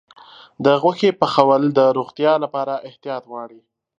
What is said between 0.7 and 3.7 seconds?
غوښې پخول د روغتیا لپاره احتیاط غواړي.